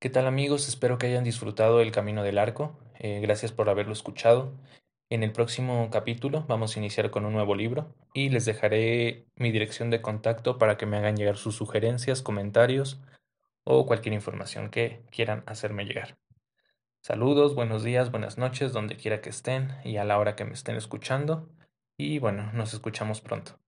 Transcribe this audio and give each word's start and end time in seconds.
¿Qué 0.00 0.08
tal 0.08 0.26
amigos? 0.26 0.66
Espero 0.66 0.96
que 0.96 1.08
hayan 1.08 1.24
disfrutado 1.24 1.82
el 1.82 1.92
Camino 1.92 2.22
del 2.22 2.38
Arco. 2.38 2.74
Eh, 2.98 3.20
gracias 3.20 3.52
por 3.52 3.68
haberlo 3.68 3.92
escuchado. 3.92 4.54
En 5.10 5.22
el 5.22 5.30
próximo 5.30 5.90
capítulo 5.92 6.46
vamos 6.48 6.74
a 6.74 6.78
iniciar 6.78 7.10
con 7.10 7.26
un 7.26 7.34
nuevo 7.34 7.54
libro 7.54 7.94
y 8.14 8.30
les 8.30 8.46
dejaré 8.46 9.26
mi 9.36 9.52
dirección 9.52 9.90
de 9.90 10.00
contacto 10.00 10.56
para 10.56 10.78
que 10.78 10.86
me 10.86 10.96
hagan 10.96 11.18
llegar 11.18 11.36
sus 11.36 11.54
sugerencias, 11.54 12.22
comentarios 12.22 13.02
o 13.62 13.84
cualquier 13.84 14.14
información 14.14 14.70
que 14.70 15.02
quieran 15.10 15.42
hacerme 15.44 15.84
llegar. 15.84 16.16
Saludos, 17.02 17.54
buenos 17.54 17.84
días, 17.84 18.10
buenas 18.10 18.38
noches, 18.38 18.72
donde 18.72 18.96
quiera 18.96 19.20
que 19.20 19.28
estén 19.28 19.76
y 19.84 19.98
a 19.98 20.04
la 20.04 20.18
hora 20.18 20.34
que 20.34 20.46
me 20.46 20.54
estén 20.54 20.76
escuchando. 20.76 21.50
Y 21.98 22.20
bueno, 22.20 22.50
nos 22.54 22.72
escuchamos 22.72 23.20
pronto. 23.20 23.60